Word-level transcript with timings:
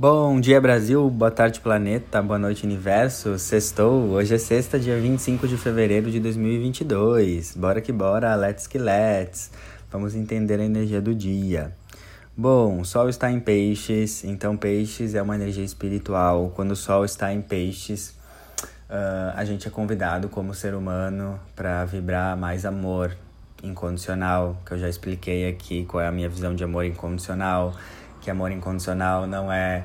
Bom 0.00 0.40
dia 0.40 0.58
Brasil, 0.58 1.10
boa 1.10 1.30
tarde 1.30 1.60
planeta, 1.60 2.22
boa 2.22 2.38
noite 2.38 2.64
universo, 2.64 3.38
sextou, 3.38 4.08
hoje 4.12 4.34
é 4.34 4.38
sexta, 4.38 4.78
dia 4.78 4.98
25 4.98 5.46
de 5.46 5.58
fevereiro 5.58 6.10
de 6.10 6.18
2022, 6.18 7.54
bora 7.54 7.82
que 7.82 7.92
bora, 7.92 8.34
let's 8.34 8.66
que 8.66 8.78
let's, 8.78 9.50
vamos 9.92 10.14
entender 10.14 10.58
a 10.58 10.64
energia 10.64 11.02
do 11.02 11.14
dia. 11.14 11.76
Bom, 12.34 12.80
o 12.80 12.84
Sol 12.86 13.10
está 13.10 13.30
em 13.30 13.38
peixes, 13.38 14.24
então 14.24 14.56
peixes 14.56 15.14
é 15.14 15.20
uma 15.20 15.34
energia 15.34 15.64
espiritual, 15.64 16.50
quando 16.56 16.70
o 16.70 16.76
Sol 16.76 17.04
está 17.04 17.30
em 17.30 17.42
peixes, 17.42 18.16
uh, 18.88 19.36
a 19.36 19.44
gente 19.44 19.68
é 19.68 19.70
convidado 19.70 20.30
como 20.30 20.54
ser 20.54 20.74
humano 20.74 21.38
para 21.54 21.84
vibrar 21.84 22.38
mais 22.38 22.64
amor 22.64 23.14
incondicional, 23.62 24.56
que 24.64 24.72
eu 24.72 24.78
já 24.78 24.88
expliquei 24.88 25.46
aqui 25.46 25.84
qual 25.84 26.02
é 26.02 26.06
a 26.06 26.10
minha 26.10 26.30
visão 26.30 26.54
de 26.54 26.64
amor 26.64 26.86
incondicional, 26.86 27.74
que 28.20 28.30
amor 28.30 28.50
incondicional 28.52 29.26
não 29.26 29.52
é 29.52 29.84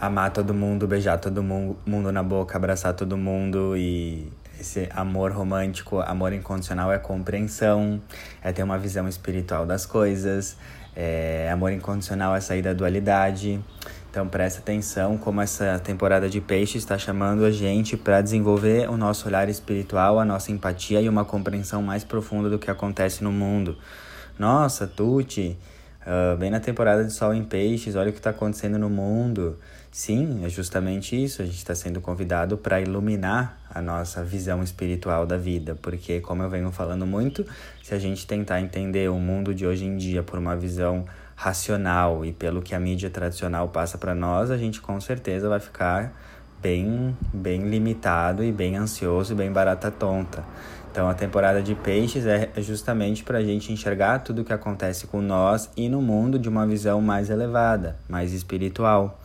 amar 0.00 0.32
todo 0.32 0.54
mundo, 0.54 0.86
beijar 0.86 1.18
todo 1.18 1.42
mundo 1.42 2.12
na 2.12 2.22
boca, 2.22 2.56
abraçar 2.56 2.94
todo 2.94 3.16
mundo 3.16 3.76
e 3.76 4.32
esse 4.58 4.88
amor 4.92 5.32
romântico, 5.32 6.00
amor 6.00 6.32
incondicional 6.32 6.92
é 6.92 6.98
compreensão, 6.98 8.00
é 8.42 8.52
ter 8.52 8.62
uma 8.62 8.78
visão 8.78 9.08
espiritual 9.08 9.64
das 9.64 9.86
coisas, 9.86 10.56
é, 10.96 11.48
amor 11.52 11.72
incondicional 11.72 12.34
é 12.34 12.40
sair 12.40 12.62
da 12.62 12.72
dualidade. 12.72 13.62
Então 14.10 14.26
presta 14.26 14.60
atenção 14.60 15.16
como 15.16 15.40
essa 15.40 15.78
temporada 15.78 16.28
de 16.28 16.40
peixe 16.40 16.78
está 16.78 16.98
chamando 16.98 17.44
a 17.44 17.50
gente 17.50 17.96
para 17.96 18.20
desenvolver 18.20 18.88
o 18.88 18.96
nosso 18.96 19.28
olhar 19.28 19.48
espiritual, 19.48 20.18
a 20.18 20.24
nossa 20.24 20.50
empatia 20.50 21.00
e 21.00 21.08
uma 21.08 21.24
compreensão 21.24 21.82
mais 21.82 22.02
profunda 22.02 22.48
do 22.48 22.58
que 22.58 22.70
acontece 22.70 23.22
no 23.22 23.30
mundo. 23.30 23.76
Nossa, 24.38 24.86
Tuti, 24.86 25.56
Uh, 26.08 26.34
bem 26.38 26.48
na 26.48 26.58
temporada 26.58 27.04
de 27.04 27.12
Sol 27.12 27.34
em 27.34 27.44
Peixes, 27.44 27.94
olha 27.94 28.08
o 28.08 28.12
que 28.14 28.18
está 28.18 28.30
acontecendo 28.30 28.78
no 28.78 28.88
mundo. 28.88 29.58
Sim, 29.92 30.42
é 30.42 30.48
justamente 30.48 31.22
isso. 31.22 31.42
A 31.42 31.44
gente 31.44 31.58
está 31.58 31.74
sendo 31.74 32.00
convidado 32.00 32.56
para 32.56 32.80
iluminar 32.80 33.58
a 33.68 33.82
nossa 33.82 34.24
visão 34.24 34.62
espiritual 34.62 35.26
da 35.26 35.36
vida, 35.36 35.76
porque, 35.82 36.18
como 36.18 36.42
eu 36.42 36.48
venho 36.48 36.72
falando 36.72 37.06
muito, 37.06 37.44
se 37.82 37.92
a 37.92 37.98
gente 37.98 38.26
tentar 38.26 38.58
entender 38.58 39.10
o 39.10 39.18
mundo 39.18 39.54
de 39.54 39.66
hoje 39.66 39.84
em 39.84 39.98
dia 39.98 40.22
por 40.22 40.38
uma 40.38 40.56
visão 40.56 41.04
racional 41.36 42.24
e 42.24 42.32
pelo 42.32 42.62
que 42.62 42.74
a 42.74 42.80
mídia 42.80 43.10
tradicional 43.10 43.68
passa 43.68 43.98
para 43.98 44.14
nós, 44.14 44.50
a 44.50 44.56
gente 44.56 44.80
com 44.80 44.98
certeza 45.02 45.46
vai 45.46 45.60
ficar 45.60 46.14
bem, 46.62 47.14
bem 47.34 47.68
limitado 47.68 48.42
e 48.42 48.50
bem 48.50 48.76
ansioso 48.76 49.34
e 49.34 49.36
bem 49.36 49.52
barata 49.52 49.90
tonta. 49.90 50.42
Então, 50.98 51.08
a 51.08 51.14
temporada 51.14 51.62
de 51.62 51.76
peixes 51.76 52.26
é 52.26 52.50
justamente 52.56 53.22
para 53.22 53.38
a 53.38 53.44
gente 53.44 53.72
enxergar 53.72 54.18
tudo 54.18 54.42
o 54.42 54.44
que 54.44 54.52
acontece 54.52 55.06
com 55.06 55.22
nós 55.22 55.70
e 55.76 55.88
no 55.88 56.02
mundo 56.02 56.40
de 56.40 56.48
uma 56.48 56.66
visão 56.66 57.00
mais 57.00 57.30
elevada, 57.30 57.94
mais 58.08 58.32
espiritual. 58.32 59.16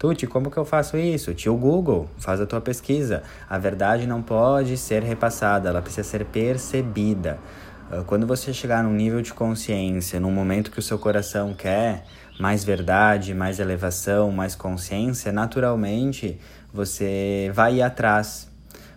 Tuti, 0.00 0.26
como 0.26 0.50
que 0.50 0.56
eu 0.56 0.64
faço 0.64 0.96
isso? 0.96 1.32
Tio 1.32 1.56
Google, 1.56 2.10
faz 2.18 2.40
a 2.40 2.46
tua 2.46 2.60
pesquisa. 2.60 3.22
A 3.48 3.56
verdade 3.56 4.04
não 4.04 4.20
pode 4.20 4.76
ser 4.76 5.04
repassada, 5.04 5.68
ela 5.68 5.80
precisa 5.80 6.02
ser 6.02 6.24
percebida. 6.24 7.38
Ah, 7.88 8.02
quando 8.04 8.26
você 8.26 8.52
chegar 8.52 8.82
num 8.82 8.92
nível 8.92 9.22
de 9.22 9.32
consciência, 9.32 10.18
num 10.18 10.32
momento 10.32 10.72
que 10.72 10.80
o 10.80 10.82
seu 10.82 10.98
coração 10.98 11.54
quer 11.54 12.04
mais 12.40 12.64
verdade, 12.64 13.32
mais 13.32 13.60
elevação, 13.60 14.32
mais 14.32 14.56
consciência, 14.56 15.30
naturalmente 15.30 16.36
você 16.74 17.52
vai 17.54 17.76
ir 17.76 17.82
atrás 17.82 18.50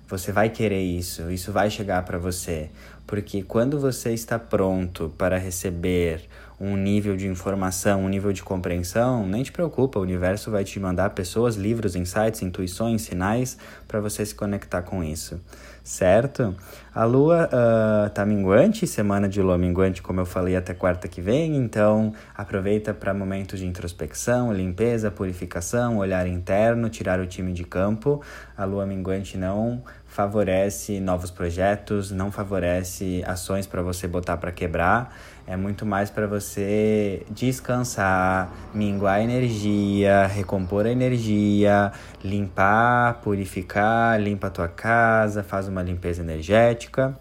você 0.08 0.32
vai 0.32 0.50
querer 0.50 0.82
isso, 0.82 1.32
isso 1.32 1.52
vai 1.52 1.70
chegar 1.70 2.04
para 2.04 2.18
você, 2.18 2.70
porque 3.08 3.42
quando 3.44 3.80
você 3.80 4.14
está 4.14 4.38
pronto 4.38 5.14
para 5.18 5.38
receber 5.38 6.28
um 6.60 6.78
nível 6.78 7.16
de 7.16 7.28
informação, 7.28 8.04
um 8.04 8.10
nível 8.10 8.32
de 8.32 8.42
compreensão, 8.44 9.28
nem 9.28 9.44
te 9.44 9.52
preocupa, 9.52 10.00
o 10.00 10.02
universo 10.02 10.50
vai 10.50 10.64
te 10.64 10.80
mandar 10.80 11.10
pessoas, 11.12 11.56
livros, 11.56 11.96
insights, 11.96 12.42
intuições, 12.42 13.02
sinais 13.02 13.58
para 13.88 14.00
você 14.00 14.26
se 14.26 14.34
conectar 14.34 14.82
com 14.82 15.04
isso, 15.04 15.40
certo? 15.84 16.56
A 16.94 17.04
lua 17.04 17.50
uh, 17.52 18.10
tá 18.12 18.26
minguante, 18.26 18.88
semana 18.88 19.28
de 19.28 19.42
lua 19.42 19.58
minguante, 19.58 20.02
como 20.02 20.22
eu 20.22 20.26
falei, 20.26 20.56
até 20.56 20.74
quarta 20.74 21.08
que 21.08 21.20
vem, 21.20 21.58
então 21.58 22.14
aproveita 22.34 22.94
para 22.94 23.14
momentos 23.14 23.60
de 23.60 23.68
introspecção, 23.68 24.54
limpeza, 24.54 25.12
purificação, 25.12 25.98
olhar 25.98 26.26
interno, 26.26 26.90
tirar 26.90 27.20
o 27.20 27.28
time 27.28 27.52
de 27.52 27.66
campo. 27.66 28.22
A 28.56 28.64
lua 28.64 28.86
minguante 28.86 29.38
não 29.38 29.84
favorece 30.16 31.02
novos 31.02 31.30
projetos, 31.30 32.10
não 32.10 32.32
favorece 32.32 33.22
ações 33.28 33.68
para 33.68 33.82
você 33.82 34.08
botar 34.08 34.38
para 34.38 34.50
quebrar, 34.50 35.14
é 35.46 35.58
muito 35.58 35.86
mais 35.86 36.10
para 36.10 36.26
você 36.26 37.26
descansar, 37.30 38.50
minguar 38.74 39.16
a 39.16 39.22
energia, 39.22 40.26
recompor 40.26 40.86
a 40.86 40.90
energia, 40.90 41.92
limpar, 42.24 43.16
purificar, 43.16 44.18
limpa 44.22 44.48
a 44.48 44.50
tua 44.50 44.70
casa, 44.70 45.44
faz 45.44 45.68
uma 45.68 45.84
limpeza 45.84 46.22
energética. 46.22 47.20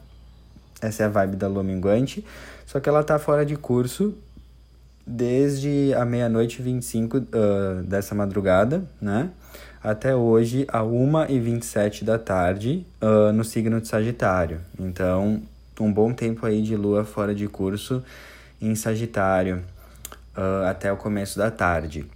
Essa 0.81 1.03
é 1.03 1.07
a 1.07 1.09
vibe 1.09 1.35
da 1.35 1.49
lua 1.49 1.65
minguante, 1.65 2.25
só 2.65 2.79
que 2.79 2.89
ela 2.89 3.03
tá 3.03 3.19
fora 3.19 3.45
de 3.45 3.57
curso 3.57 4.17
desde 5.05 5.93
a 5.95 6.05
meia-noite 6.05 6.63
25 6.63 7.17
uh, 7.17 7.23
dessa 7.83 8.15
madrugada, 8.15 8.85
né? 9.01 9.31
Até 9.85 10.17
hoje, 10.17 10.65
a 10.69 10.81
1h27 10.81 12.05
da 12.05 12.19
tarde, 12.19 12.87
uh, 13.03 13.31
no 13.35 13.45
signo 13.45 13.79
de 13.83 13.87
Sagitário. 13.87 14.63
Então, 14.81 15.43
um 15.79 15.93
bom 15.93 16.11
tempo 16.11 16.47
aí 16.47 16.63
de 16.63 16.75
lua 16.75 17.05
fora 17.05 17.35
de 17.35 17.47
curso 17.47 18.03
em 18.63 18.75
Sagitário, 18.75 19.63
uh, 20.35 20.65
até 20.67 20.91
o 20.91 20.97
começo 20.97 21.37
da 21.37 21.51
tarde. 21.51 22.07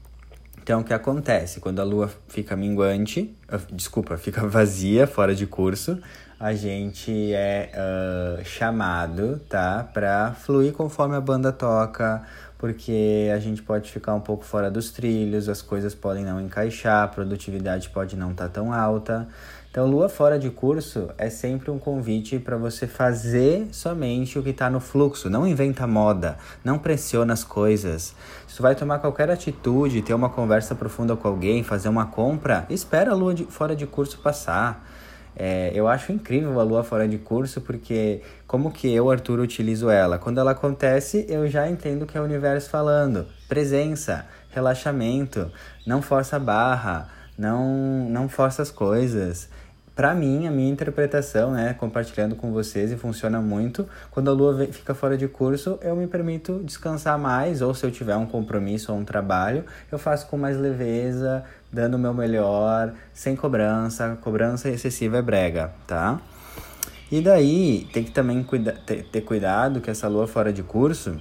Então, 0.62 0.80
o 0.80 0.84
que 0.84 0.94
acontece? 0.94 1.60
Quando 1.60 1.80
a 1.80 1.84
lua 1.84 2.10
fica 2.28 2.56
minguante, 2.56 3.36
uh, 3.52 3.74
desculpa, 3.74 4.16
fica 4.18 4.46
vazia, 4.46 5.06
fora 5.06 5.34
de 5.34 5.46
curso, 5.46 6.00
a 6.40 6.54
gente 6.54 7.34
é 7.34 8.40
chamado, 8.44 9.40
tá? 9.48 9.86
Pra 9.92 10.32
fluir 10.32 10.72
conforme 10.72 11.16
a 11.16 11.20
banda 11.20 11.50
toca, 11.52 12.24
porque 12.58 13.30
a 13.32 13.38
gente 13.38 13.62
pode 13.62 13.90
ficar 13.90 14.14
um 14.14 14.20
pouco 14.20 14.44
fora 14.44 14.68
dos 14.68 14.90
trilhos, 14.90 15.48
as 15.48 15.62
coisas 15.62 15.94
podem 15.94 16.24
não 16.24 16.40
encaixar, 16.40 17.04
a 17.04 17.08
produtividade 17.08 17.88
pode 17.90 18.16
não 18.16 18.32
estar 18.32 18.48
tá 18.48 18.50
tão 18.50 18.72
alta. 18.72 19.28
Então, 19.70 19.86
lua 19.86 20.08
fora 20.08 20.38
de 20.38 20.50
curso 20.50 21.10
é 21.16 21.30
sempre 21.30 21.70
um 21.70 21.78
convite 21.78 22.38
para 22.38 22.56
você 22.56 22.86
fazer 22.86 23.68
somente 23.70 24.36
o 24.36 24.42
que 24.42 24.50
está 24.50 24.68
no 24.68 24.80
fluxo. 24.80 25.30
Não 25.30 25.46
inventa 25.46 25.86
moda, 25.86 26.36
não 26.64 26.78
pressiona 26.78 27.32
as 27.32 27.44
coisas. 27.44 28.14
Se 28.48 28.56
tu 28.56 28.62
vai 28.62 28.74
tomar 28.74 28.98
qualquer 28.98 29.30
atitude, 29.30 30.02
ter 30.02 30.14
uma 30.14 30.30
conversa 30.30 30.74
profunda 30.74 31.14
com 31.14 31.28
alguém, 31.28 31.62
fazer 31.62 31.88
uma 31.88 32.06
compra, 32.06 32.66
espera 32.70 33.12
a 33.12 33.14
lua 33.14 33.34
de, 33.34 33.44
fora 33.44 33.76
de 33.76 33.86
curso 33.86 34.18
passar. 34.18 34.87
É, 35.40 35.70
eu 35.72 35.86
acho 35.86 36.10
incrível 36.10 36.58
a 36.58 36.64
lua 36.64 36.82
fora 36.82 37.06
de 37.06 37.16
curso 37.16 37.60
porque 37.60 38.22
como 38.44 38.72
que 38.72 38.92
eu, 38.92 39.08
Arthur, 39.08 39.38
utilizo 39.38 39.88
ela? 39.88 40.18
Quando 40.18 40.40
ela 40.40 40.50
acontece, 40.50 41.24
eu 41.28 41.46
já 41.46 41.70
entendo 41.70 42.06
que 42.06 42.18
é 42.18 42.20
o 42.20 42.24
universo 42.24 42.68
falando. 42.68 43.24
Presença, 43.48 44.26
relaxamento, 44.50 45.48
não 45.86 46.02
força 46.02 46.36
a 46.36 46.40
barra, 46.40 47.08
não, 47.38 48.08
não 48.10 48.28
força 48.28 48.62
as 48.62 48.70
coisas 48.72 49.48
para 49.98 50.14
mim, 50.14 50.46
a 50.46 50.50
minha 50.52 50.70
interpretação, 50.70 51.50
né, 51.50 51.74
compartilhando 51.74 52.36
com 52.36 52.52
vocês 52.52 52.92
e 52.92 52.96
funciona 52.96 53.40
muito, 53.40 53.84
quando 54.12 54.30
a 54.30 54.32
lua 54.32 54.64
fica 54.70 54.94
fora 54.94 55.18
de 55.18 55.26
curso, 55.26 55.76
eu 55.82 55.96
me 55.96 56.06
permito 56.06 56.62
descansar 56.62 57.18
mais, 57.18 57.60
ou 57.60 57.74
se 57.74 57.84
eu 57.84 57.90
tiver 57.90 58.14
um 58.14 58.24
compromisso 58.24 58.92
ou 58.92 58.98
um 59.00 59.04
trabalho, 59.04 59.64
eu 59.90 59.98
faço 59.98 60.28
com 60.28 60.36
mais 60.36 60.56
leveza, 60.56 61.42
dando 61.72 61.94
o 61.94 61.98
meu 61.98 62.14
melhor, 62.14 62.92
sem 63.12 63.36
cobrança, 63.36 64.18
cobrança 64.20 64.68
excessiva 64.68 65.18
é 65.18 65.22
brega, 65.22 65.72
tá? 65.86 66.20
E 67.10 67.20
daí, 67.20 67.88
tem 67.92 68.04
que 68.04 68.10
também 68.10 68.42
cuida 68.42 68.72
ter, 68.72 69.04
ter 69.04 69.20
cuidado 69.22 69.80
que 69.80 69.90
essa 69.90 70.08
lua 70.08 70.26
fora 70.26 70.52
de 70.52 70.62
curso, 70.62 71.20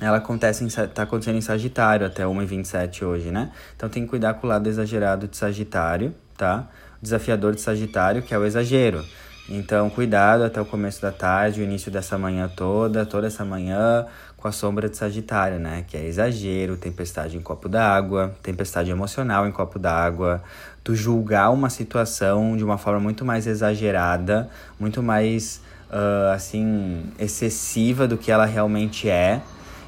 ela 0.00 0.16
acontece 0.16 0.64
em, 0.64 0.68
tá 0.68 1.02
acontecendo 1.04 1.36
em 1.36 1.40
Sagitário 1.40 2.06
até 2.06 2.24
1h27 2.24 3.02
hoje, 3.04 3.30
né? 3.30 3.52
Então 3.76 3.88
tem 3.88 4.02
que 4.02 4.10
cuidar 4.10 4.34
com 4.34 4.46
o 4.46 4.50
lado 4.50 4.68
exagerado 4.68 5.28
de 5.28 5.36
Sagitário, 5.36 6.14
tá? 6.36 6.68
desafiador 7.04 7.54
de 7.54 7.60
Sagitário, 7.60 8.22
que 8.22 8.34
é 8.34 8.38
o 8.38 8.44
exagero. 8.44 9.04
Então, 9.48 9.90
cuidado 9.90 10.42
até 10.42 10.58
o 10.58 10.64
começo 10.64 11.02
da 11.02 11.12
tarde, 11.12 11.60
o 11.60 11.64
início 11.64 11.90
dessa 11.90 12.16
manhã 12.16 12.48
toda, 12.48 13.04
toda 13.04 13.26
essa 13.26 13.44
manhã, 13.44 14.06
com 14.38 14.48
a 14.48 14.52
sombra 14.52 14.88
de 14.88 14.96
Sagitário, 14.96 15.58
né? 15.58 15.84
Que 15.86 15.98
é 15.98 16.06
exagero, 16.06 16.78
tempestade 16.78 17.36
em 17.36 17.40
copo 17.40 17.68
d'água, 17.68 18.34
tempestade 18.42 18.90
emocional 18.90 19.46
em 19.46 19.52
copo 19.52 19.78
d'água, 19.78 20.42
tu 20.82 20.94
julgar 20.94 21.50
uma 21.50 21.68
situação 21.68 22.56
de 22.56 22.64
uma 22.64 22.78
forma 22.78 23.00
muito 23.00 23.22
mais 23.22 23.46
exagerada, 23.46 24.48
muito 24.80 25.02
mais, 25.02 25.60
uh, 25.90 26.32
assim, 26.32 27.04
excessiva 27.18 28.08
do 28.08 28.16
que 28.16 28.30
ela 28.30 28.46
realmente 28.46 29.10
é 29.10 29.42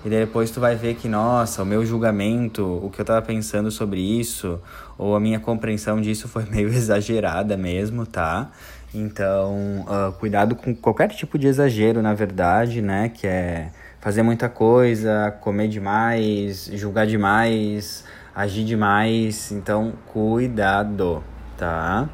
e 0.06 0.08
depois 0.08 0.53
tu 0.53 0.61
vai 0.61 0.76
ver 0.76 0.94
que, 0.94 1.08
nossa, 1.08 1.64
o 1.64 1.67
meu 1.67 1.85
julgamento, 1.85 2.64
o 2.64 2.88
que 2.91 3.00
eu 3.00 3.05
tava 3.05 3.20
pensando 3.23 3.73
sobre 3.73 3.99
isso, 4.00 4.61
ou 4.97 5.17
a 5.17 5.20
minha 5.20 5.41
compreensão 5.41 6.00
disso 6.00 6.29
foi 6.29 6.44
meio 6.49 6.69
exagerada 6.69 7.56
mesmo, 7.56 8.06
tá? 8.06 8.53
Então, 8.96 9.84
uh, 9.87 10.12
cuidado 10.12 10.56
com 10.56 10.75
qualquer 10.75 11.08
tipo 11.10 11.38
de 11.38 11.46
exagero, 11.46 12.00
na 12.00 12.14
verdade, 12.14 12.81
né? 12.81 13.10
Que 13.10 13.26
é 13.26 13.70
fazer 14.00 14.22
muita 14.22 14.48
coisa, 14.48 15.37
comer 15.40 15.69
demais, 15.69 16.70
julgar 16.72 17.06
demais, 17.06 18.04
agir 18.34 18.64
demais, 18.64 19.52
então 19.52 19.93
cuidado, 20.06 21.22
tá? 21.58 22.08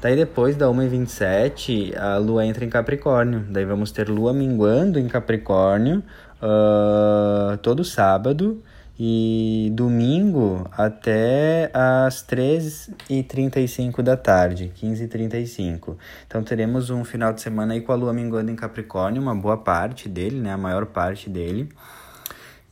Daí 0.00 0.16
depois 0.16 0.56
da 0.56 0.66
1h27, 0.66 1.94
a 1.96 2.16
lua 2.16 2.46
entra 2.46 2.64
em 2.64 2.70
Capricórnio. 2.70 3.44
Daí 3.50 3.64
vamos 3.64 3.92
ter 3.92 4.08
lua 4.08 4.32
minguando 4.32 4.98
em 4.98 5.08
Capricórnio 5.08 6.02
uh, 6.40 7.56
todo 7.58 7.84
sábado 7.84 8.62
e 8.98 9.72
domingo 9.74 10.68
até 10.70 11.70
as 11.74 12.24
3h35 12.24 14.02
da 14.02 14.16
tarde, 14.16 14.72
15h35. 14.80 15.96
Então 16.26 16.42
teremos 16.44 16.90
um 16.90 17.04
final 17.04 17.32
de 17.32 17.40
semana 17.40 17.74
aí 17.74 17.80
com 17.80 17.92
a 17.92 17.96
lua 17.96 18.12
minguando 18.12 18.50
em 18.50 18.56
Capricórnio, 18.56 19.20
uma 19.20 19.34
boa 19.34 19.56
parte 19.56 20.08
dele, 20.08 20.40
né? 20.40 20.52
A 20.52 20.58
maior 20.58 20.86
parte 20.86 21.28
dele. 21.28 21.68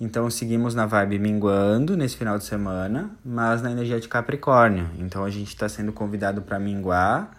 Então 0.00 0.28
seguimos 0.30 0.74
na 0.74 0.86
vibe 0.86 1.18
minguando 1.18 1.96
nesse 1.96 2.16
final 2.16 2.38
de 2.38 2.44
semana, 2.44 3.10
mas 3.24 3.62
na 3.62 3.70
energia 3.70 4.00
de 4.00 4.08
Capricórnio. 4.08 4.90
Então 4.98 5.24
a 5.24 5.30
gente 5.30 5.48
está 5.48 5.68
sendo 5.68 5.92
convidado 5.92 6.42
para 6.42 6.58
minguar, 6.58 7.30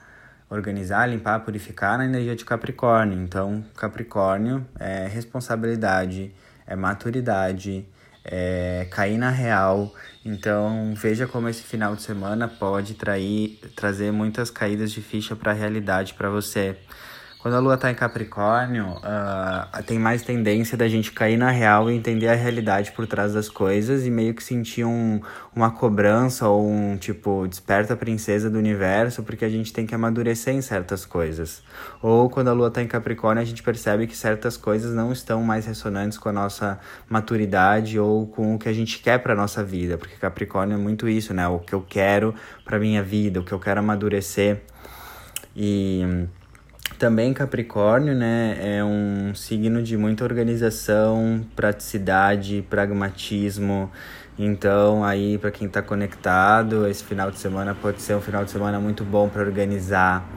organizar, 0.49 1.05
limpar, 1.07 1.39
purificar 1.41 1.97
na 1.97 2.05
energia 2.05 2.35
de 2.35 2.43
Capricórnio. 2.43 3.21
Então 3.21 3.63
Capricórnio 3.75 4.65
é 4.77 5.07
responsabilidade, 5.07 6.33
é 6.67 6.75
maturidade, 6.75 7.85
é 8.23 8.87
cair 8.89 9.17
na 9.17 9.29
real. 9.29 9.93
Então 10.25 10.93
veja 10.95 11.27
como 11.27 11.49
esse 11.49 11.63
final 11.63 11.95
de 11.95 12.01
semana 12.01 12.47
pode 12.47 12.93
trair, 12.93 13.59
trazer 13.75 14.11
muitas 14.11 14.49
caídas 14.49 14.91
de 14.91 15.01
ficha 15.01 15.35
para 15.35 15.51
a 15.51 15.55
realidade 15.55 16.13
para 16.13 16.29
você. 16.29 16.77
Quando 17.43 17.55
a 17.55 17.59
lua 17.59 17.75
tá 17.75 17.91
em 17.91 17.93
Capricórnio, 17.93 18.91
uh, 18.99 19.83
tem 19.85 19.99
mais 19.99 20.21
tendência 20.21 20.77
da 20.77 20.87
gente 20.87 21.11
cair 21.11 21.35
na 21.35 21.51
real 21.51 21.91
e 21.91 21.93
entender 21.93 22.29
a 22.29 22.33
realidade 22.33 22.93
por 22.93 23.05
trás 23.05 23.33
das 23.33 23.49
coisas 23.49 24.05
e 24.05 24.09
meio 24.09 24.33
que 24.33 24.41
sentir 24.41 24.85
um, 24.85 25.19
uma 25.53 25.69
cobrança 25.69 26.47
ou 26.47 26.65
um 26.65 26.95
tipo, 26.95 27.45
desperta 27.45 27.95
a 27.95 27.97
princesa 27.97 28.49
do 28.49 28.57
universo, 28.57 29.23
porque 29.23 29.43
a 29.43 29.49
gente 29.49 29.73
tem 29.73 29.85
que 29.85 29.93
amadurecer 29.93 30.55
em 30.55 30.61
certas 30.61 31.05
coisas. 31.05 31.61
Ou 32.01 32.29
quando 32.29 32.47
a 32.47 32.53
lua 32.53 32.71
tá 32.71 32.81
em 32.81 32.87
Capricórnio, 32.87 33.41
a 33.41 33.45
gente 33.45 33.61
percebe 33.61 34.07
que 34.07 34.15
certas 34.15 34.55
coisas 34.55 34.95
não 34.95 35.11
estão 35.11 35.43
mais 35.43 35.65
ressonantes 35.65 36.17
com 36.17 36.29
a 36.29 36.33
nossa 36.33 36.79
maturidade 37.09 37.99
ou 37.99 38.25
com 38.25 38.55
o 38.55 38.57
que 38.57 38.69
a 38.69 38.73
gente 38.73 38.99
quer 38.99 39.17
para 39.17 39.35
nossa 39.35 39.61
vida, 39.61 39.97
porque 39.97 40.15
Capricórnio 40.15 40.75
é 40.75 40.79
muito 40.79 41.09
isso, 41.09 41.33
né? 41.33 41.45
O 41.45 41.59
que 41.59 41.73
eu 41.75 41.81
quero 41.81 42.33
para 42.63 42.79
minha 42.79 43.03
vida, 43.03 43.41
o 43.41 43.43
que 43.43 43.51
eu 43.51 43.59
quero 43.59 43.81
amadurecer. 43.81 44.61
E 45.53 46.25
também 46.97 47.33
Capricórnio, 47.33 48.13
né, 48.13 48.57
é 48.59 48.83
um 48.83 49.33
signo 49.33 49.81
de 49.81 49.97
muita 49.97 50.23
organização, 50.23 51.45
praticidade, 51.55 52.65
pragmatismo. 52.69 53.91
Então, 54.37 55.03
aí 55.03 55.37
para 55.37 55.51
quem 55.51 55.67
está 55.67 55.81
conectado, 55.81 56.87
esse 56.87 57.03
final 57.03 57.29
de 57.29 57.37
semana 57.37 57.75
pode 57.75 58.01
ser 58.01 58.15
um 58.15 58.21
final 58.21 58.43
de 58.43 58.51
semana 58.51 58.79
muito 58.79 59.03
bom 59.03 59.29
para 59.29 59.41
organizar, 59.41 60.27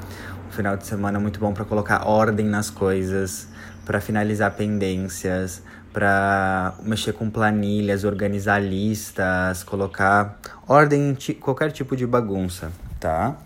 um 0.49 0.51
final 0.53 0.77
de 0.77 0.87
semana 0.87 1.19
muito 1.19 1.41
bom 1.41 1.53
para 1.53 1.65
colocar 1.65 2.07
ordem 2.07 2.47
nas 2.47 2.69
coisas, 2.69 3.49
para 3.85 4.01
finalizar 4.01 4.53
pendências, 4.53 5.63
para 5.93 6.75
mexer 6.83 7.15
com 7.15 7.31
planilhas, 7.31 8.05
organizar 8.05 8.59
listas, 8.59 9.65
colocar 9.65 10.39
ordem 10.69 11.11
em 11.11 11.35
qualquer 11.35 11.73
tipo 11.73 11.97
de 11.97 12.07
bagunça, 12.07 12.71
tá? 13.01 13.37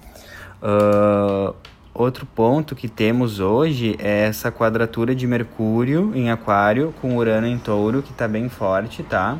Uh, 0.61 1.55
Outro 1.93 2.25
ponto 2.25 2.77
que 2.77 2.89
temos 2.89 3.41
hoje 3.41 3.97
é 3.99 4.27
essa 4.27 4.51
quadratura 4.53 5.13
de 5.15 5.27
Mercúrio 5.27 6.13
em 6.15 6.31
Aquário 6.31 6.95
com 7.01 7.17
Urano 7.17 7.49
em 7.49 7.59
Touro, 7.59 8.01
que 8.01 8.13
está 8.13 8.29
bem 8.29 8.49
forte, 8.49 9.03
tá? 9.03 9.39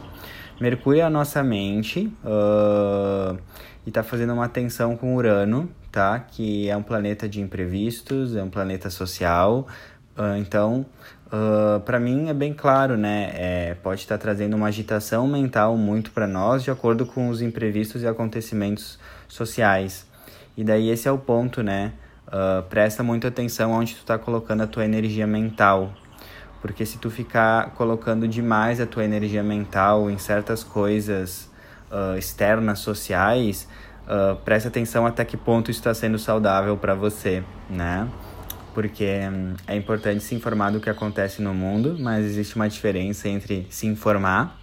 Mercúrio 0.61 1.01
é 1.01 1.05
a 1.05 1.11
nossa 1.11 1.43
mente 1.45 2.13
uh, 2.25 3.39
e 3.87 3.89
está 3.89 4.03
fazendo 4.03 4.33
uma 4.35 4.49
tensão 4.49 4.97
com 4.97 5.15
Urano, 5.15 5.71
tá? 5.93 6.19
Que 6.19 6.69
é 6.69 6.77
um 6.77 6.83
planeta 6.83 7.29
de 7.29 7.41
imprevistos, 7.41 8.35
é 8.35 8.43
um 8.43 8.51
planeta 8.51 8.91
social. 8.91 9.69
Uh, 10.19 10.37
então, 10.37 10.85
uh, 11.29 11.79
para 11.81 12.01
mim 12.01 12.29
é 12.29 12.35
bem 12.35 12.53
claro, 12.53 12.97
né? 12.97 13.31
É, 13.33 13.75
pode 13.81 14.01
estar 14.01 14.19
tá 14.19 14.23
trazendo 14.23 14.57
uma 14.57 14.67
agitação 14.67 15.27
mental 15.29 15.77
muito 15.77 16.11
para 16.11 16.27
nós, 16.27 16.65
de 16.65 16.71
acordo 16.71 17.07
com 17.07 17.29
os 17.29 17.41
imprevistos 17.41 18.03
e 18.03 18.09
acontecimentos 18.09 18.99
sociais. 19.29 20.05
E 20.57 20.65
daí 20.65 20.91
esse 20.91 21.07
é 21.07 21.13
o 21.13 21.17
ponto, 21.17 21.63
né? 21.63 21.93
Uh, 22.31 22.63
presta 22.69 23.03
muita 23.03 23.27
atenção 23.27 23.73
onde 23.73 23.95
tu 23.95 24.01
está 24.01 24.17
colocando 24.17 24.63
a 24.63 24.67
tua 24.67 24.85
energia 24.85 25.27
mental. 25.27 25.93
Porque 26.61 26.87
se 26.87 26.99
tu 26.99 27.11
ficar 27.11 27.71
colocando 27.71 28.29
demais 28.29 28.81
a 28.81 28.87
tua 28.87 29.05
energia 29.05 29.43
mental 29.43 30.09
em 30.09 30.17
certas 30.17 30.63
coisas 30.63 31.51
uh, 31.91 32.17
externas, 32.17 32.79
sociais, 32.79 33.67
uh, 34.07 34.37
presta 34.37 34.69
atenção 34.69 35.07
até 35.07 35.25
que 35.25 35.37
ponto 35.37 35.71
isso 35.71 35.81
está 35.81 35.93
sendo 35.93 36.19
saudável 36.19 36.77
para 36.77 36.95
você, 36.95 37.43
né? 37.69 38.09
Porque 38.75 39.21
um, 39.33 39.55
é 39.67 39.75
importante 39.75 40.23
se 40.23 40.35
informar 40.35 40.71
do 40.71 40.81
que 40.81 40.89
acontece 40.89 41.43
no 41.43 41.53
mundo, 41.53 41.97
mas 41.99 42.25
existe 42.25 42.55
uma 42.55 42.69
diferença 42.69 43.29
entre 43.29 43.67
se 43.71 43.87
informar, 43.87 44.57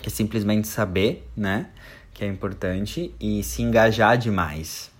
que 0.00 0.08
é 0.08 0.10
simplesmente 0.10 0.68
saber, 0.68 1.28
né? 1.36 1.66
Que 2.14 2.24
é 2.24 2.28
importante, 2.28 3.14
e 3.20 3.42
se 3.42 3.60
engajar 3.60 4.16
demais. 4.16 4.90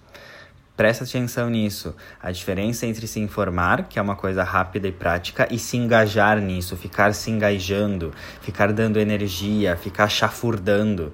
Presta 0.80 1.04
atenção 1.04 1.50
nisso. 1.50 1.94
A 2.22 2.32
diferença 2.32 2.86
entre 2.86 3.06
se 3.06 3.20
informar, 3.20 3.84
que 3.86 3.98
é 3.98 4.02
uma 4.02 4.16
coisa 4.16 4.42
rápida 4.42 4.88
e 4.88 4.92
prática, 4.92 5.46
e 5.50 5.58
se 5.58 5.76
engajar 5.76 6.40
nisso, 6.40 6.74
ficar 6.74 7.12
se 7.12 7.30
engajando, 7.30 8.14
ficar 8.40 8.72
dando 8.72 8.98
energia, 8.98 9.76
ficar 9.76 10.08
chafurdando. 10.08 11.12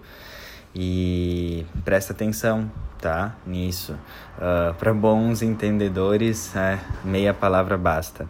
E 0.73 1.67
presta 1.85 2.13
atenção, 2.13 2.71
tá? 3.01 3.35
Nisso. 3.45 3.95
Uh, 3.95 4.71
ah, 4.71 4.75
Para 4.79 4.95
bons 4.95 5.43
entendedores, 5.43 6.55
é, 6.55 6.79
meia 7.03 7.35
palavra 7.35 7.77
basta. 7.77 8.29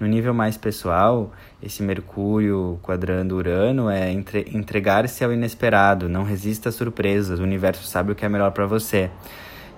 No 0.00 0.06
nível 0.06 0.32
mais 0.32 0.56
pessoal, 0.56 1.30
esse 1.62 1.82
Mercúrio 1.82 2.80
quadrando 2.82 3.36
Urano 3.36 3.90
é 3.90 4.10
entre, 4.10 4.48
entregar-se 4.54 5.22
ao 5.22 5.34
inesperado, 5.34 6.08
não 6.08 6.24
resista 6.24 6.70
a 6.70 6.72
surpresas, 6.72 7.40
o 7.40 7.42
universo 7.42 7.86
sabe 7.86 8.12
o 8.12 8.14
que 8.14 8.24
é 8.24 8.28
melhor 8.30 8.52
para 8.52 8.64
você. 8.64 9.10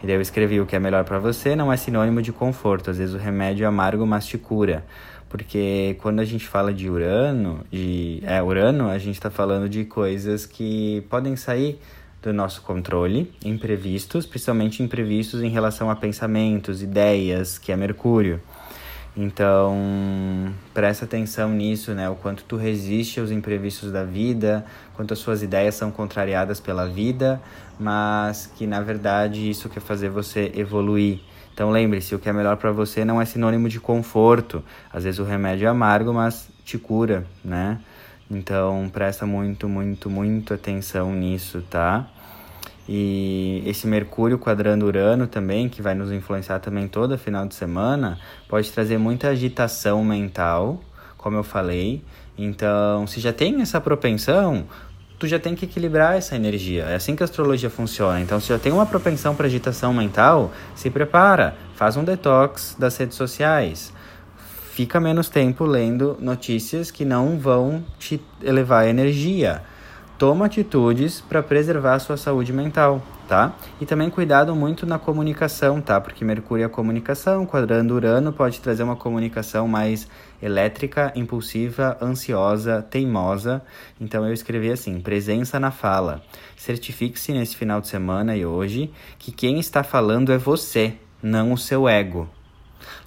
E 0.03 0.07
daí 0.07 0.17
eu 0.17 0.21
escrevi: 0.21 0.61
o 0.61 0.67
que 0.67 0.77
é 0.77 0.79
melhor 0.79 1.05
para 1.05 1.19
você 1.19 1.55
não 1.55 1.73
é 1.73 1.77
sinônimo 1.77 2.23
de 2.23 2.33
conforto. 2.33 2.91
Às 2.91 2.99
vezes 2.99 3.15
o 3.15 3.19
remédio 3.19 3.65
é 3.65 3.67
amargo, 3.67 4.07
mas 4.07 4.27
te 4.27 4.39
cura. 4.39 4.85
Porque 5.29 5.97
quando 6.01 6.21
a 6.21 6.25
gente 6.25 6.47
fala 6.47 6.75
de 6.75 6.91
Urano, 6.91 7.65
de 7.71 8.21
é, 8.25 8.43
Urano, 8.43 8.89
a 8.89 8.99
gente 8.99 9.15
está 9.15 9.31
falando 9.31 9.69
de 9.69 9.85
coisas 9.85 10.45
que 10.45 11.05
podem 11.09 11.37
sair 11.37 11.79
do 12.21 12.33
nosso 12.33 12.63
controle, 12.63 13.33
imprevistos, 13.45 14.27
principalmente 14.27 14.83
imprevistos 14.83 15.43
em 15.43 15.49
relação 15.49 15.89
a 15.89 15.97
pensamentos, 15.97 16.83
ideias, 16.83 17.59
que 17.59 17.73
é 17.73 17.77
Mercúrio. 17.77 18.41
Então, 19.17 19.77
presta 20.73 21.05
atenção 21.05 21.51
nisso, 21.51 21.93
né? 21.93 22.09
O 22.09 22.15
quanto 22.15 22.45
tu 22.45 22.57
resiste 22.57 23.19
aos 23.19 23.31
imprevistos 23.31 23.91
da 23.91 24.05
vida, 24.05 24.65
quanto 24.95 25.13
as 25.13 25.19
suas 25.19 25.43
ideias 25.43 25.75
são 25.75 25.91
contrariadas 25.91 26.61
pela 26.61 26.89
vida, 26.89 27.41
mas 27.79 28.47
que 28.47 28.67
na 28.67 28.81
verdade 28.81 29.51
isso 29.51 29.69
quer 29.69 29.81
fazer 29.81 30.11
você 30.11 30.53
evoluir. 30.55 31.21
Então 31.53 31.71
lembre-se, 31.71 32.15
o 32.15 32.19
que 32.19 32.29
é 32.29 32.33
melhor 32.33 32.57
para 32.57 32.71
você 32.71 33.05
não 33.05 33.21
é 33.21 33.25
sinônimo 33.25 33.69
de 33.69 33.81
conforto. 33.81 34.63
Às 34.93 35.05
vezes 35.05 35.19
o 35.19 35.25
remédio 35.25 35.67
é 35.67 35.69
amargo, 35.69 36.13
mas 36.15 36.49
te 36.65 36.79
cura, 36.79 37.27
né? 37.45 37.81
Então 38.31 38.89
presta 38.93 39.27
muito, 39.27 39.69
muito, 39.69 40.09
muito 40.09 40.55
atenção 40.55 41.13
nisso, 41.13 41.63
tá? 41.69 42.09
E 42.89 43.63
esse 43.67 43.87
Mercúrio 43.87 44.39
quadrando 44.39 44.87
Urano 44.87 45.27
também, 45.27 45.69
que 45.69 45.81
vai 45.81 45.95
nos 45.95 46.11
influenciar 46.11 46.59
também 46.59 46.89
todo 46.89 47.17
final 47.17 47.47
de 47.47 47.55
semana, 47.55 48.19
pode 48.49 48.71
trazer 48.71 48.99
muita 48.99 49.29
agitação 49.29 50.05
mental, 50.05 50.81
como 51.17 51.37
eu 51.37 51.45
falei. 51.45 52.03
Então, 52.37 53.07
se 53.07 53.21
já 53.21 53.33
tem 53.33 53.61
essa 53.61 53.81
propensão, 53.81 54.65
tu 55.19 55.27
já 55.27 55.39
tem 55.39 55.55
que 55.55 55.67
equilibrar 55.67 56.17
essa 56.17 56.35
energia. 56.35 56.85
É 56.85 56.95
assim 56.95 57.15
que 57.15 57.23
a 57.23 57.25
astrologia 57.25 57.69
funciona. 57.69 58.21
Então, 58.21 58.41
se 58.41 58.49
já 58.49 58.59
tem 58.59 58.73
uma 58.73 58.87
propensão 58.87 59.37
para 59.37 59.47
agitação 59.47 59.93
mental, 59.93 60.51
se 60.75 60.89
prepara, 60.91 61.55
faz 61.75 61.97
um 61.97 62.03
detox 62.03 62.75
das 62.79 62.97
redes 62.97 63.17
sociais. 63.17 63.93
Fica 64.73 64.99
menos 64.99 65.29
tempo 65.29 65.65
lendo 65.65 66.17
notícias 66.19 66.91
que 66.91 67.05
não 67.05 67.39
vão 67.39 67.85
te 67.99 68.21
elevar 68.43 68.89
energia 68.89 69.63
toma 70.21 70.45
atitudes 70.45 71.23
para 71.23 71.43
preservar 71.43 71.95
a 71.95 71.99
sua 71.99 72.15
saúde 72.15 72.53
mental, 72.53 73.01
tá? 73.27 73.57
E 73.81 73.87
também 73.87 74.11
cuidado 74.11 74.55
muito 74.55 74.85
na 74.85 74.99
comunicação, 74.99 75.81
tá? 75.81 75.99
Porque 75.99 76.23
Mercúrio 76.27 76.67
é 76.67 76.69
comunicação, 76.69 77.47
quadrando 77.47 77.95
Urano 77.95 78.31
pode 78.31 78.61
trazer 78.61 78.83
uma 78.83 78.97
comunicação 78.97 79.67
mais 79.67 80.07
elétrica, 80.43 81.11
impulsiva, 81.17 81.97
ansiosa, 82.03 82.83
teimosa. 82.83 83.63
Então 83.99 84.27
eu 84.27 84.35
escrevi 84.35 84.71
assim: 84.71 85.01
presença 85.01 85.59
na 85.59 85.71
fala. 85.71 86.23
Certifique-se 86.55 87.33
nesse 87.33 87.57
final 87.57 87.81
de 87.81 87.89
semana 87.89 88.37
e 88.37 88.45
hoje 88.45 88.93
que 89.19 89.33
quem 89.33 89.59
está 89.59 89.83
falando 89.83 90.33
é 90.33 90.37
você, 90.37 90.97
não 91.23 91.51
o 91.51 91.57
seu 91.57 91.89
ego. 91.89 92.29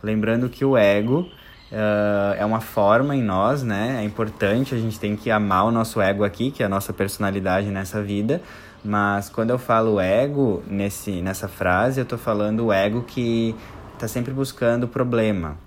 Lembrando 0.01 0.49
que 0.49 0.65
o 0.65 0.75
ego 0.75 1.29
Uh, 1.73 2.35
é 2.37 2.45
uma 2.45 2.61
forma 2.61 3.15
em 3.15 3.23
nós, 3.23 3.63
né? 3.63 3.99
É 3.99 4.03
importante, 4.05 4.75
a 4.75 4.77
gente 4.77 4.99
tem 4.99 5.15
que 5.15 5.31
amar 5.31 5.65
o 5.65 5.71
nosso 5.71 5.99
ego 5.99 6.23
aqui, 6.23 6.51
que 6.51 6.61
é 6.61 6.67
a 6.67 6.69
nossa 6.69 6.93
personalidade 6.93 7.67
nessa 7.69 7.99
vida, 7.99 8.43
Mas 8.85 9.27
quando 9.27 9.49
eu 9.49 9.57
falo 9.57 9.99
ego 9.99 10.61
nesse, 10.67 11.19
nessa 11.21 11.47
frase, 11.47 11.99
eu 11.99 12.05
tô 12.05 12.15
falando 12.15 12.65
o 12.65 12.71
ego 12.71 13.01
que 13.01 13.55
tá 13.97 14.07
sempre 14.07 14.31
buscando 14.31 14.87
problema. 14.87 15.57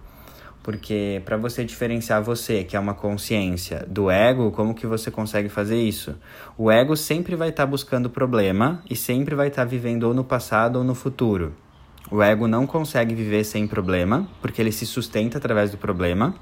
Porque 0.63 1.23
para 1.25 1.37
você 1.37 1.65
diferenciar 1.65 2.23
você, 2.23 2.63
que 2.63 2.77
é 2.77 2.81
uma 2.81 2.95
consciência, 2.95 3.85
do 3.89 4.09
ego, 4.09 4.53
como 4.53 4.75
que 4.75 4.87
você 4.87 5.11
consegue 5.11 5.49
fazer 5.49 5.81
isso? 5.81 6.15
O 6.57 6.71
ego 6.71 6.97
sempre 6.97 7.35
vai 7.35 7.49
estar 7.49 7.65
tá 7.65 7.71
buscando 7.71 8.09
problema 8.09 8.81
e 8.89 8.95
sempre 8.95 9.35
vai 9.35 9.49
estar 9.49 9.63
tá 9.63 9.69
vivendo 9.69 10.05
ou 10.05 10.15
no 10.15 10.23
passado 10.23 10.77
ou 10.77 10.85
no 10.85 10.95
futuro. 10.95 11.53
O 12.11 12.23
ego 12.23 12.47
não 12.47 12.67
consegue 12.67 13.15
viver 13.15 13.43
sem 13.43 13.67
problema, 13.67 14.29
porque 14.41 14.63
ele 14.63 14.71
se 14.71 14.87
sustenta 14.87 15.39
através 15.39 15.73
do 15.73 15.77
problema. 15.77 16.35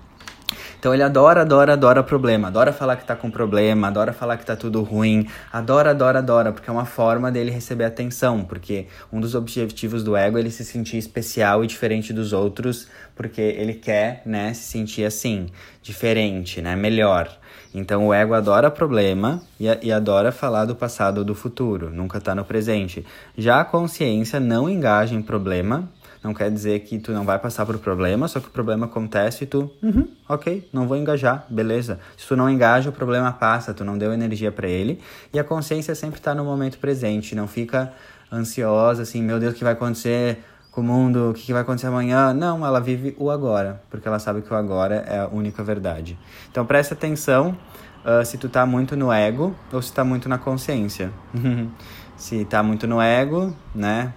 Então 0.84 0.92
ele 0.92 1.02
adora, 1.02 1.40
adora, 1.40 1.72
adora 1.72 2.02
problema, 2.02 2.48
adora 2.48 2.70
falar 2.70 2.96
que 2.96 3.06
tá 3.06 3.16
com 3.16 3.30
problema, 3.30 3.88
adora 3.88 4.12
falar 4.12 4.36
que 4.36 4.44
tá 4.44 4.54
tudo 4.54 4.82
ruim, 4.82 5.26
adora, 5.50 5.92
adora, 5.92 6.18
adora, 6.18 6.52
porque 6.52 6.68
é 6.68 6.72
uma 6.74 6.84
forma 6.84 7.32
dele 7.32 7.50
receber 7.50 7.84
atenção, 7.86 8.44
porque 8.44 8.86
um 9.10 9.18
dos 9.18 9.34
objetivos 9.34 10.04
do 10.04 10.14
ego 10.14 10.36
é 10.36 10.40
ele 10.40 10.50
se 10.50 10.62
sentir 10.62 10.98
especial 10.98 11.64
e 11.64 11.66
diferente 11.66 12.12
dos 12.12 12.34
outros, 12.34 12.86
porque 13.16 13.40
ele 13.40 13.72
quer, 13.72 14.20
né, 14.26 14.52
se 14.52 14.64
sentir 14.64 15.06
assim, 15.06 15.46
diferente, 15.80 16.60
né, 16.60 16.76
melhor. 16.76 17.34
Então 17.74 18.08
o 18.08 18.12
ego 18.12 18.34
adora 18.34 18.70
problema 18.70 19.40
e, 19.58 19.64
e 19.84 19.90
adora 19.90 20.30
falar 20.30 20.66
do 20.66 20.76
passado 20.76 21.16
ou 21.16 21.24
do 21.24 21.34
futuro, 21.34 21.88
nunca 21.88 22.20
tá 22.20 22.34
no 22.34 22.44
presente. 22.44 23.06
Já 23.38 23.60
a 23.60 23.64
consciência 23.64 24.38
não 24.38 24.68
engaja 24.68 25.14
em 25.14 25.22
problema, 25.22 25.88
não 26.24 26.32
quer 26.32 26.50
dizer 26.50 26.80
que 26.80 26.98
tu 26.98 27.12
não 27.12 27.24
vai 27.24 27.38
passar 27.38 27.66
por 27.66 27.78
problema, 27.78 28.26
só 28.26 28.40
que 28.40 28.48
o 28.48 28.50
problema 28.50 28.86
acontece 28.86 29.44
e 29.44 29.46
tu, 29.46 29.70
uhum, 29.82 30.08
ok, 30.28 30.66
não 30.72 30.88
vou 30.88 30.96
engajar, 30.96 31.46
beleza. 31.50 32.00
Se 32.16 32.26
tu 32.26 32.34
não 32.34 32.48
engaja, 32.48 32.88
o 32.88 32.92
problema 32.92 33.30
passa, 33.30 33.74
tu 33.74 33.84
não 33.84 33.98
deu 33.98 34.12
energia 34.12 34.50
para 34.50 34.66
ele. 34.66 35.00
E 35.32 35.38
a 35.38 35.44
consciência 35.44 35.94
sempre 35.94 36.20
tá 36.20 36.34
no 36.34 36.44
momento 36.44 36.78
presente, 36.78 37.34
não 37.34 37.46
fica 37.46 37.92
ansiosa, 38.32 39.02
assim, 39.02 39.22
meu 39.22 39.38
Deus, 39.38 39.52
o 39.52 39.56
que 39.56 39.62
vai 39.62 39.74
acontecer 39.74 40.38
com 40.70 40.80
o 40.80 40.84
mundo, 40.84 41.30
o 41.30 41.34
que 41.34 41.52
vai 41.52 41.62
acontecer 41.62 41.86
amanhã. 41.86 42.32
Não, 42.32 42.66
ela 42.66 42.80
vive 42.80 43.14
o 43.18 43.30
agora, 43.30 43.82
porque 43.90 44.08
ela 44.08 44.18
sabe 44.18 44.42
que 44.42 44.52
o 44.52 44.56
agora 44.56 45.04
é 45.06 45.20
a 45.20 45.28
única 45.28 45.62
verdade. 45.62 46.18
Então 46.50 46.64
presta 46.66 46.94
atenção 46.94 47.56
uh, 48.04 48.24
se 48.24 48.38
tu 48.38 48.48
tá 48.48 48.66
muito 48.66 48.96
no 48.96 49.12
ego 49.12 49.54
ou 49.72 49.80
se 49.80 49.92
tá 49.92 50.02
muito 50.02 50.28
na 50.28 50.38
consciência. 50.38 51.12
se 52.16 52.44
tá 52.44 52.62
muito 52.62 52.86
no 52.86 53.00
ego, 53.00 53.54
né? 53.74 54.12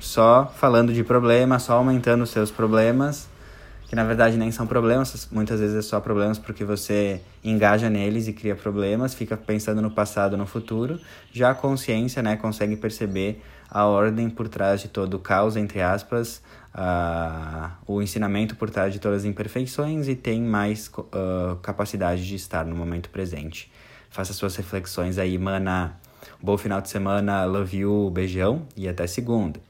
Só 0.00 0.52
falando 0.56 0.92
de 0.92 1.02
problemas, 1.02 1.62
só 1.62 1.74
aumentando 1.74 2.24
os 2.24 2.30
seus 2.30 2.50
problemas, 2.50 3.28
que 3.86 3.94
na 3.94 4.04
verdade 4.04 4.36
nem 4.36 4.50
são 4.50 4.66
problemas, 4.66 5.28
muitas 5.30 5.60
vezes 5.60 5.76
é 5.76 5.82
só 5.82 6.00
problemas 6.00 6.38
porque 6.38 6.64
você 6.64 7.20
engaja 7.42 7.88
neles 7.88 8.26
e 8.26 8.32
cria 8.32 8.54
problemas, 8.54 9.14
fica 9.14 9.36
pensando 9.36 9.80
no 9.80 9.90
passado, 9.90 10.36
no 10.36 10.46
futuro. 10.46 10.98
Já 11.32 11.50
a 11.50 11.54
consciência, 11.54 12.22
né, 12.22 12.36
consegue 12.36 12.76
perceber 12.76 13.42
a 13.70 13.86
ordem 13.86 14.30
por 14.30 14.48
trás 14.48 14.80
de 14.80 14.88
todo 14.88 15.14
o 15.14 15.18
caos, 15.18 15.56
entre 15.56 15.80
aspas, 15.80 16.42
uh, 16.74 17.70
o 17.86 18.02
ensinamento 18.02 18.56
por 18.56 18.70
trás 18.70 18.92
de 18.92 18.98
todas 18.98 19.20
as 19.20 19.24
imperfeições 19.24 20.08
e 20.08 20.14
tem 20.14 20.42
mais 20.42 20.88
uh, 20.88 21.56
capacidade 21.62 22.26
de 22.26 22.34
estar 22.34 22.64
no 22.64 22.74
momento 22.74 23.10
presente. 23.10 23.70
Faça 24.10 24.32
suas 24.32 24.54
reflexões 24.56 25.18
aí, 25.18 25.36
mana. 25.38 25.96
Bom 26.40 26.56
final 26.56 26.80
de 26.80 26.88
semana, 26.88 27.44
love 27.44 27.76
you, 27.76 28.10
beijão 28.10 28.66
e 28.76 28.88
até 28.88 29.06
segunda. 29.06 29.60